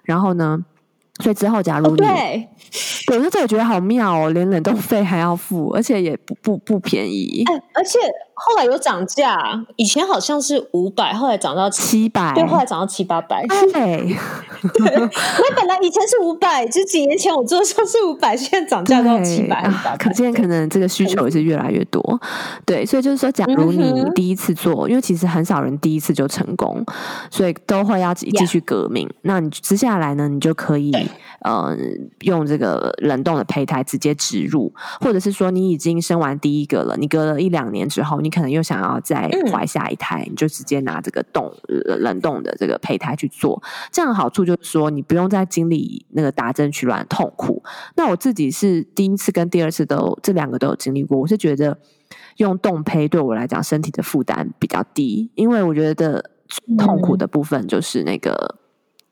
[0.04, 0.58] 然后呢，
[1.20, 2.48] 所以之后假如你，哦、对，
[3.06, 7.98] 对，那这个觉得好妙哦，连冷冻费还要付，而且也不不不便宜，哎，而且。
[8.42, 9.38] 后来有涨价，
[9.76, 13.44] 以前好像是五百，后来涨到七百，对，后来涨到七八百。
[13.46, 13.70] 对，
[14.78, 22.00] 对，我本来以前是五百，就几年前我做的时候是五百，现在涨价到七百，啊，可见可能这个需求也是越来越多。
[22.64, 26.82] 对，所以就是说，假如你第一次做，因为其实很少人第一次就成功，
[27.30, 29.06] 所以都会要继续革命。
[29.20, 30.90] 那你接下来呢，你就可以
[31.40, 31.76] 呃
[32.20, 43.62] 用这个冷冻的胚胎直接植入，或者是说你已经生完第一个了，你隔了一两年之后，你可能又想要再怀下一胎，嗯、你就直接拿这个冻冷冻的这个胚胎去做。
[43.90, 47.62] 这样的好处就是说，你不用再经历那个打针取卵痛苦。
[47.96, 51.78] 那我自己是第一次跟第二次都这两个都有经历过，我是觉得
[52.36, 56.30] 用冻胚对我来讲身体的负担比较低，因为我觉得
[56.78, 58.56] 痛苦的部分就是那个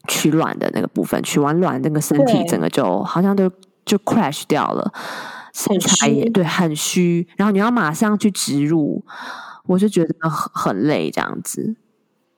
[0.06, 3.50] 取卵的那个部分，取完卵那个身体整个就好像都
[3.84, 4.92] 就 crash 掉了。
[5.52, 9.04] 身材也对，很虚，然后你要马上去植入，
[9.66, 11.74] 我就觉得很很累这样子。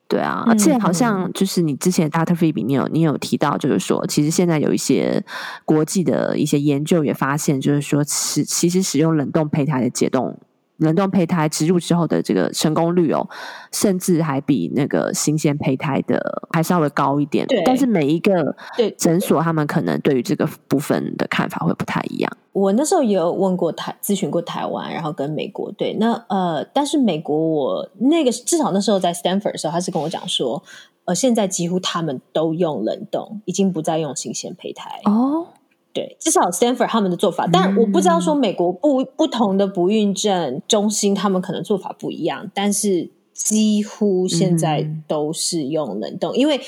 [0.07, 2.35] 对啊，而且好像就是你之前 Dr.
[2.35, 5.23] Phoebe 你有你有提到，就是说，其实现在有一些
[5.63, 10.37] 国际的一些研究也发现，就是说，其其实使用冷冻胚胎的解冻。
[10.81, 13.27] 冷冻胚胎植入之后的这个成功率哦，
[13.71, 16.19] 甚至还比那个新鲜胚胎的
[16.51, 17.45] 还稍微高一点。
[17.47, 18.55] 对，但是每一个
[18.97, 22.31] 诊所他们可能对于这个部分的看法会不太一样。
[22.51, 25.71] 我那时候也有问过台，咨询过台湾，然后跟美国。
[25.73, 30.61] 对，那呃，但是美国我那个至少那时候在 Stanford 的时候，他是跟我讲说，
[31.05, 35.47] 呃，现在几乎他们都用冷冻，已经不再用新鲜胚胎哦。
[35.93, 46.61] 对，至少 Stanford 他们的做法，但我不知道说美国不不同的不孕症中心，他们可能做法不一样，但是几乎现在都是用冷冻，嗯、因为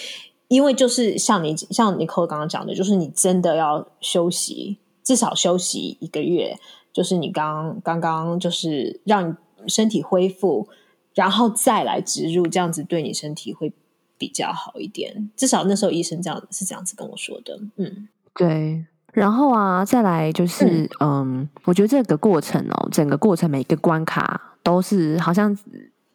[0.50, 6.58] 因为就是像你像 Nicole 刚刚讲的，就是你真的要休息，至少休息一个月，
[6.92, 10.68] 就是你刚刚刚就是让你身体恢复，
[11.14, 13.72] 然后再来植入，这样子对你身体会
[14.18, 15.32] 比较好一点。
[15.38, 18.86] 至少那时候医生这样是这样子跟我说的，嗯，对。
[19.14, 25.56] 然后啊，再来就是，嗯，嗯，我觉得这个过程哦，整个过程每一个关卡都是好像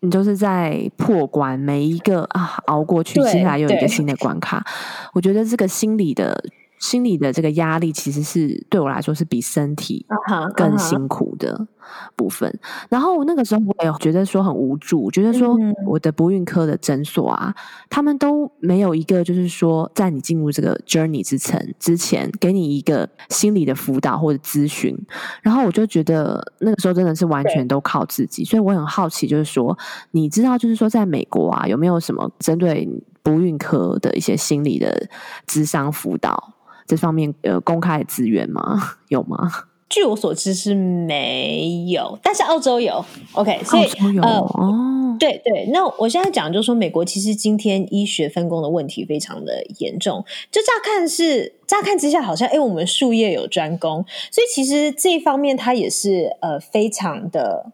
[0.00, 4.64] 你就是在破关，每一个啊熬过去，接下来又有一个新的关卡。
[5.14, 6.38] 我觉得这个心理的。
[6.78, 10.06] 心理的这个压力其实是对我来说是比身体
[10.56, 11.66] 更辛苦的
[12.16, 12.48] 部分。
[12.50, 12.86] Uh -huh, uh -huh.
[12.90, 17.54] 然后那个时候我也觉得说很无助，觉得说我的不孕科的诊所啊，
[17.88, 24.96] 他们都没有一个就是说在你进入这个 journey 之程之前，给你一个心理的辅导或者咨询。
[25.42, 28.44] 然后我就觉得那个时候真的是完全都靠自己。
[28.44, 29.76] 所以我很好奇，就是说
[30.10, 32.88] 你知道，就是说在美国啊，有没有什么针对
[33.22, 35.08] 不孕科的一些心理的
[35.46, 36.54] 智商辅导？
[36.88, 38.96] 这方面呃，公开的资源吗？
[39.08, 39.48] 有吗？
[39.90, 43.02] 据我所知是没有，但是澳洲有。
[43.32, 43.88] OK，所以
[44.20, 50.22] 呃，哦，对对，那我现在讲就是说，美国其实今天医学分工的问题非常的严重。
[50.52, 57.72] 就乍看是乍看之下，好像哎，我们术业有专攻，所以其实这一方面它也是呃非常的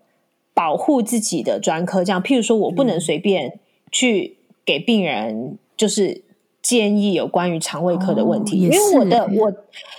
[0.55, 2.05] 保护自己的专科。
[2.05, 3.59] 这样，譬如说我不能随便
[3.91, 6.23] 去给病人就是。
[6.65, 9.53] 建议有关于肠胃科的问题，哦、因为我的我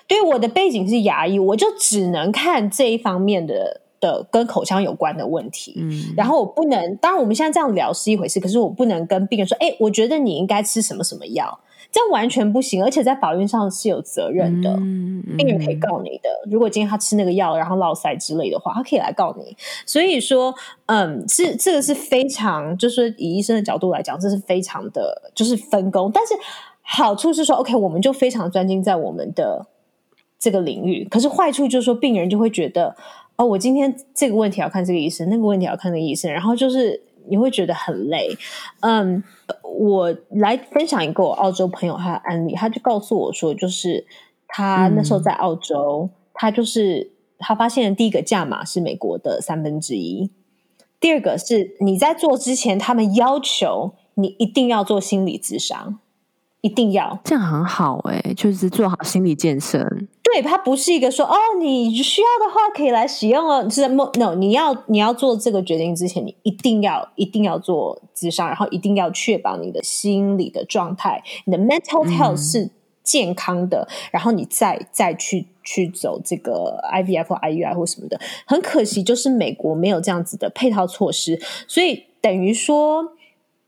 [0.08, 5.76] 对我的背景是牙医，我就只能看这一方面的的跟口腔有关的问题。
[5.78, 11.60] 嗯，然后我不能，当然我们现在这样聊是一回事，可是我不能跟病人说，哎，我觉得你应该吃什么什么药。
[11.96, 16.30] 这样完全不行，而且在法律上是有责任的，嗯嗯、病人可以告你的。
[16.52, 19.56] 如果今天他吃那个药，然后落塞之类的话，他可以来告你。
[19.86, 20.54] 所以说，
[20.88, 26.12] 嗯，是这个是非常，就是以医生的角度来讲，这是非常的，就是分工。
[26.12, 26.34] 但是
[26.82, 29.66] 好处是说，OK，我们就非常专精在我们的
[30.38, 31.08] 这个领域。
[31.10, 32.94] 可是坏处就是说，病人就会觉得，
[33.38, 37.02] 哦，我今天这个问题要看这个医生，那个问题要看那个医生，然后就是。
[37.30, 38.36] 你会觉得很累，
[38.82, 39.24] 嗯，
[39.64, 44.06] 我来分享一个我澳洲朋友他的案例，他就告诉我说，就是
[44.48, 50.32] 他那时候在澳洲，嗯、他就是他发现的第一个价码是美国的三分之一，
[51.00, 56.00] 第二个是你在做之前，他们要求你一定要做心理咨商。
[56.66, 59.88] 一定要这样很好哎、欸，就是做好心理建设。
[60.24, 63.70] 对，它不是一个说哦，你需要的话可以来使用哦。
[63.70, 72.72] 是 no，你要你要做这个决定之前，你一定要一定要做智商，然后一定要确保你的心理的状态，你的 mental health 是
[73.04, 78.20] 健康的，嗯、然后你再再去去走这个 IVF 或 IUI 或什么的。
[78.48, 83.14] 很可惜，就是美国没有这样子的配套措施，所以等于说，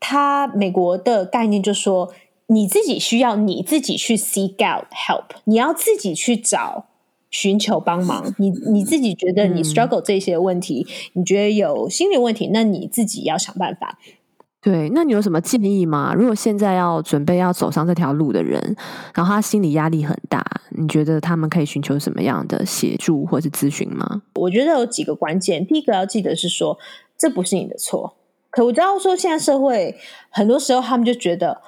[0.00, 2.12] 他美国的概念就是说。
[2.50, 6.86] 你自己需要你自己去 seek out help，你要自己去找
[7.28, 8.34] 寻求帮忙。
[8.38, 13.98] 你 你自己觉得你 struggle 这些问题，嗯、你觉得有心理问题，那你自己要想办法。
[14.62, 16.14] 对，那你有什么建议吗？
[16.14, 18.74] 如果现在要准备要走上这条路的人，
[19.14, 24.22] 然后他心理压力很大，你觉得他们可以寻求什么样的协助或是咨询吗？
[24.36, 26.78] 我觉得有几个关键，第一个要记得是说，
[27.18, 28.16] 这不是你的错。
[28.50, 29.94] 可我知道说，现在社会
[30.30, 31.60] 很多时候他们就觉得。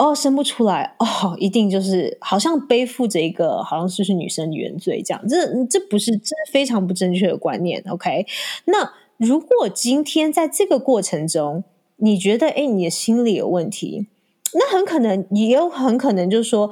[0.00, 7.84] 哦，生不出来哦，一定就是好像背负着一个好像是是女生原罪这样，这这不是这非常不正确的观念。
[7.86, 8.24] OK，
[8.64, 11.64] 那如果今天在这个过程中，
[11.96, 14.06] 你觉得诶你的心理有问题，
[14.54, 16.70] 那很可能也有很可能就是说，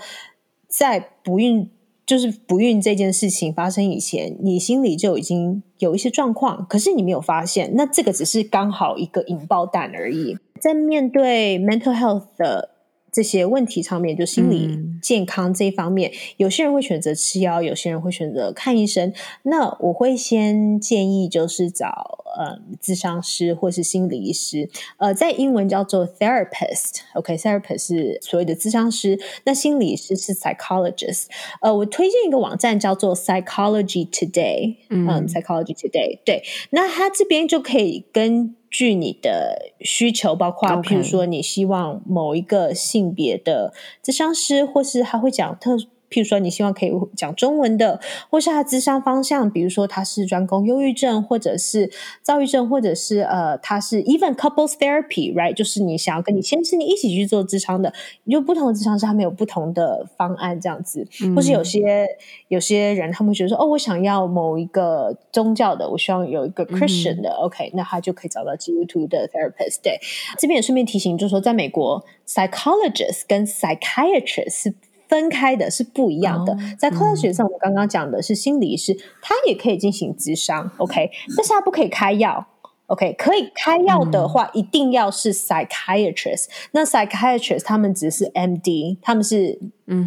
[0.66, 1.68] 在不孕
[2.06, 10.38] 就是不孕这件事情发生以前，你心里就已经有一些状况，可是你没有发现，那这个只是刚好一个引爆弹而已。
[10.58, 12.70] 在面对 mental health 的。
[13.18, 19.12] 这些问题上面，就心理健康这一方面，嗯、有些人会选择吃药，有些人会选择看医生。
[19.42, 27.00] 那我会先建议就是找呃咨商师或是心理医师，呃，在英文叫做 therapist。
[27.14, 31.24] OK，therapist、okay, 是所谓的咨商师，那心理医师是 psychologist。
[31.60, 36.20] 呃，我推荐一个网站叫做 Psychology Today，嗯，嗯，Psychology Today。
[36.24, 38.54] 对，那他这边就可以跟。
[38.70, 43.72] 据你的需求，包括譬如说，你希望某一个性别的
[44.04, 45.76] 咨商师，或是他会讲特。
[46.10, 48.00] 譬如说，你希望可以讲中文的，
[48.30, 51.90] 或是他咨商方向，比如说他是专攻忧郁症，或者是
[52.22, 55.54] 躁郁症，或者是呃，他是 even couples therapy，right？
[55.54, 57.92] 就是你想要跟你先生你一起去做咨商的，
[58.30, 62.06] 就不同的咨商是他们有不同的方案这样子，嗯、或是有些
[62.48, 69.80] 有些人他们会觉得说，哦，我想要某一个宗教的，我希望有一个 Christian 的、嗯、OK，那他就可以找到基督徒的 therapist。
[69.82, 69.98] 对，
[70.38, 74.74] 这边也顺便提醒，就是说，在美国，psychologist 跟 psychiatrist
[75.08, 82.46] 分开的是不一样的，在科学上，我们刚刚讲的是心理师，他也可以进行咨商，OK，但是他不可以开药
[82.86, 86.46] ，OK，可以开药的话，一定要是 psychiatrist。
[86.72, 89.58] 那 psychiatrist 他们只是 MD，他们是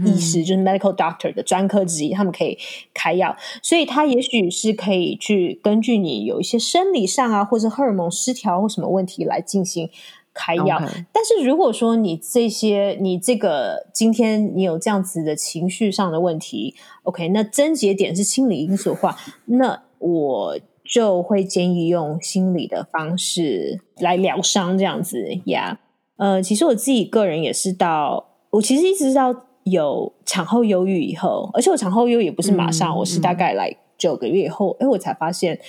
[0.06, 2.58] 医师，就是 medical doctor 的专科之一，他们可以
[2.94, 9.90] 开药，所以他也许是可以去根据你有一些生理上啊，或者荷尔蒙失调或什么问题来进行。
[10.34, 11.06] 开药，Okay.
[11.12, 25.78] 但是如果说你这些，你这个今天你有这样子的情绪上的问题，OK，那症结点是心理因素的话，那我就会建议用心理的方式来疗伤，这样子呀。
[26.18, 26.26] Yeah.
[26.26, 35.60] 呃，其实我自己个人也是到，我其实一直到有产后忧郁以后，而且我产后忧郁也不是马上，嗯、我是大概来九个月以后，哎、嗯，我才发现。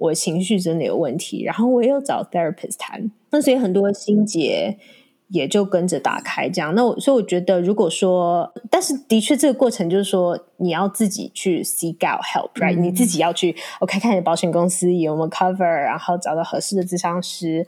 [0.00, 4.78] 我情绪真的有问题，然后我也有找 therapist 谈，那所以很多心结
[5.28, 6.74] 也就跟着打开这样。
[6.74, 17.66] 那我所以我觉得，如果说，但是的确这个过程就是说，你要自己去 seek out help，right？、嗯、你自己要去，OK，看你的保险公司有没有 cover，然后找到合适的咨商师，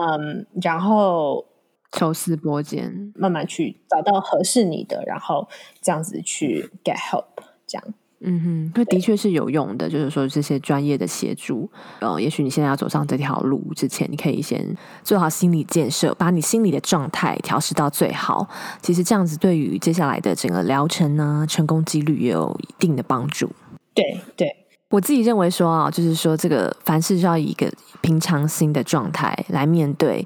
[0.00, 1.44] 嗯，然后
[1.90, 5.48] 抽丝剥茧，慢慢去找到合适你的，然后
[5.82, 7.24] 这样子去 get help，
[7.66, 7.84] 这样。
[8.24, 9.88] 嗯哼，那的确是有用的。
[9.88, 11.70] 就是说，这些专业的协助，
[12.00, 18.48] 呃，也许你现在要走上这条路之前，你可以先做好心理建设，把你心理的状态调试到最好。
[18.82, 23.50] 其实这样子对于接下来的整个疗程呢，成功几率也有一定的帮助。
[23.94, 24.04] 对
[24.36, 24.63] 对。
[24.94, 27.68] 我自己认为说啊，就是说这个凡事就要以一个
[28.00, 30.24] 平常心的状态来面对，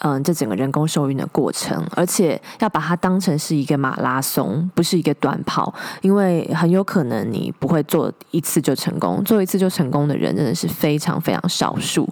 [0.00, 12.06] 嗯，这整个人工受孕的过程，而且要把它当成是一个马拉松，不是一个短跑，因为很有可能你不会做一次就成功，做一次就成功的人真的是非常非常少数，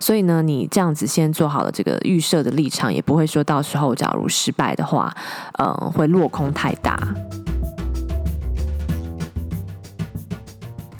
[0.00, 5.14] 所以呢，你这样子先做好了这个预设的立场，也不会说到时候假如失败的话，
[5.60, 6.98] 嗯，会落空太大。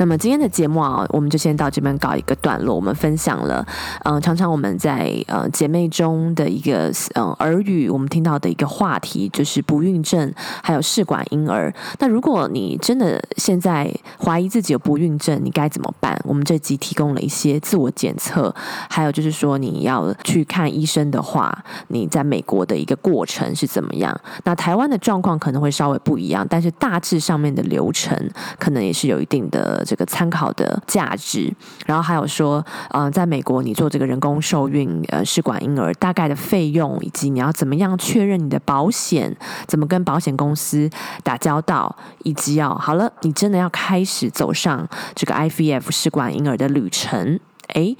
[0.02, 2.74] 那么今天的节目啊，我们就先到这边告一个段落。
[2.74, 3.64] 我们分享了，
[4.02, 11.72] 嗯、常常我们在呃姐妹中的一个嗯、耳语，我们听到的一个话题就是不孕症，还有试管婴儿。
[12.00, 13.88] 那如果你真的现在
[14.18, 16.20] 怀疑自己有不孕症，你该怎么办？
[16.24, 18.52] 我们这集提供了一些自我检测，
[18.90, 24.20] 还有就是说你要去看医生的话，你在美国的一个过程是怎么样？
[24.42, 28.18] 那台湾的状况可能会稍微不一样，但是大致上面的流程
[28.58, 29.80] 可能也是有一定的。
[29.92, 39.36] 这个参考的价值，然后还有说，嗯、在美国你做这个人工受孕呃试管婴儿大概的费用，以及你要怎么样确认你的保险，
[39.66, 40.88] 怎么跟保险公司
[41.22, 47.38] 打交道，以及要好了，你真的要开始走上这个 IVF 试管婴儿的旅程，
[47.74, 47.94] 诶，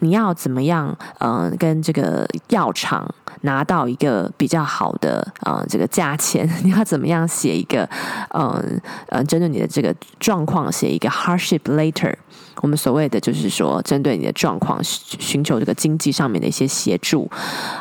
[0.00, 0.96] 你要怎么样？
[1.18, 3.08] 嗯、呃，跟这个药厂
[3.42, 7.88] 拿到一个比较好的呃这个价钱，你要怎么样写一个
[8.34, 12.14] 嗯呃针对你的这个状况写一个 hardship letter。
[12.60, 17.30] 我们所谓的就是说，针对你的状况，寻求这个经济上面的一些协助。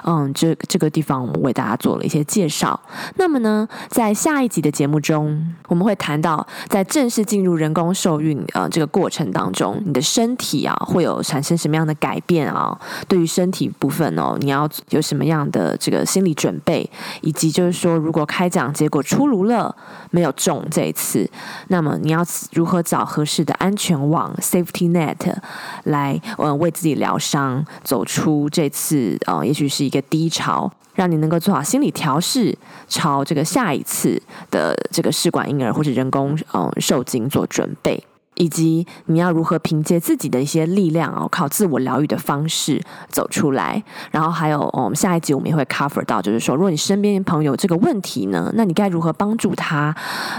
[0.03, 2.79] 嗯，这这个地方我们为大家做了一些介绍。
[3.15, 12.79] 那么呢，在下一集的节目中，我们会谈到在正式进入人工受孕呃这个过程当中，你的身体啊会有产生什么样的改改变啊？
[13.09, 16.89] 对于身体部分哦，你要有什么样的这个心理准备？
[17.19, 19.75] 以及就是说，如果开奖结果出炉了，
[20.11, 21.29] 没有中这一次，
[21.67, 25.35] 那么你要如何找合适的安全网 safety net
[25.83, 38.01] 来呃为自己疗伤，走出这次呃也许是一个低潮，让你能够做好心理调试，朝这个下一次的这个试管婴儿或者人工呃受精做准备。
[38.37, 43.83] 以及你要如何凭借自己的一些力量哦，靠自我疗愈的方式走出来。
[44.11, 49.95] 然后还有，我们下一集我们也会 cover 到，就是说，如果你身边朋友这个问题呢，那你该如何帮助他？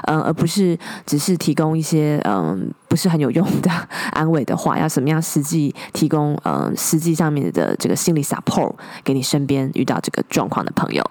[0.06, 2.72] 嗯，而不是只是提供一些嗯。
[2.88, 3.70] 不是很有用的
[4.12, 8.72] 安慰的话，要怎么样实际提供呃实际上面的这个心理 support
[9.04, 11.04] 给你身边遇到这个状况的朋友。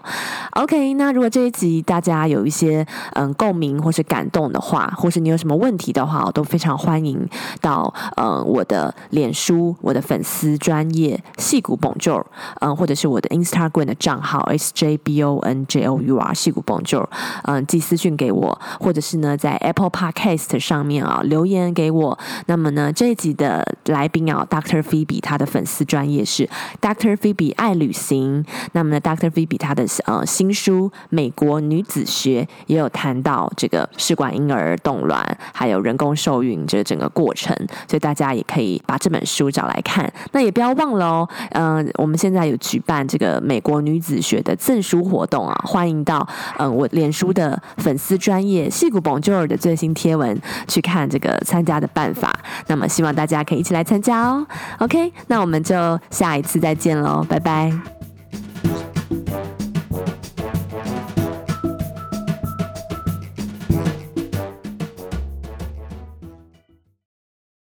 [0.51, 7.27] OK，那如果这一集大家有一些嗯、共鸣或是感动的话，或是你有什么问题的话，我都非常欢迎
[7.61, 12.23] 到呃我的脸书、我的粉丝专业戏骨 Bonjour，
[12.61, 17.05] 嗯，或者是我的 Instagram 的账号 S J B O N J O U R 矽谷 Bonjour，
[17.43, 21.66] 嗯，寄私讯给我，或者是呢在 Apple Podcast 上面啊留言。
[21.73, 24.81] 给我，那么呢，这一集的来宾啊，Dr.
[24.81, 26.49] Phoebe，他的粉丝专业是
[26.81, 27.15] Dr.
[27.15, 28.43] Phoebe 爱旅行。
[28.73, 29.29] 那么呢，Dr.
[29.29, 37.55] Phoebe 他的呃新书《美国女子学》也有谈到这个试管婴儿冻卵，还有人工受孕这整个过程，
[37.87, 40.11] 所以大家也可以把这本书找来看。
[40.31, 51.37] 那也不要忘了哦，嗯、我们现在有举办这个《美国女子学》的赠书活动啊，欢迎到嗯、我脸书的粉丝专页矽谷 Bonjour 的最新贴文去看这个。
[51.57, 52.37] 参加的办法。
[52.67, 54.45] 那么希望大家可以一起来参加哦。
[54.79, 57.71] Ok 那我们就下一次再见喽拜拜。